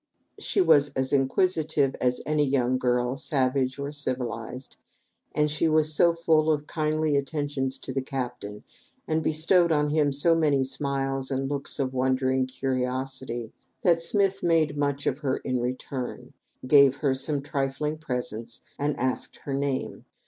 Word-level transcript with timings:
She 0.39 0.61
was 0.61 0.89
as 0.95 1.13
inquisitive 1.13 1.93
as 2.01 2.21
any 2.25 2.43
young 2.43 2.79
girl, 2.79 3.15
savage 3.15 3.77
or 3.77 3.91
civilized, 3.91 4.75
and 5.31 5.47
she 5.47 5.67
was 5.69 5.93
so 5.93 6.11
full 6.11 6.51
of 6.51 6.65
kindly 6.65 7.15
attentions 7.15 7.77
to 7.77 7.93
the 7.93 8.01
captain, 8.01 8.63
and 9.07 9.21
bestowed 9.21 9.71
on 9.71 9.91
him 9.91 10.11
so 10.11 10.33
many 10.33 10.63
smiles 10.63 11.29
and 11.29 11.47
looks 11.47 11.77
of 11.77 11.93
wondering 11.93 12.47
curiosity, 12.47 13.53
that 13.83 14.01
Smith 14.01 14.41
made 14.41 14.75
much 14.75 15.05
of 15.05 15.19
her 15.19 15.37
in 15.37 15.59
return, 15.59 16.33
gave 16.65 16.95
her 16.95 17.13
some 17.13 17.43
trifling 17.43 17.99
presents 17.99 18.61
and 18.79 18.97
asked 18.97 19.35
her 19.43 19.53
name. 19.53 20.05